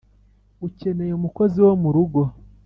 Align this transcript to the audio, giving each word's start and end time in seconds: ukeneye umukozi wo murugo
ukeneye 0.67 1.13
umukozi 1.15 1.57
wo 1.65 1.73
murugo 1.81 2.21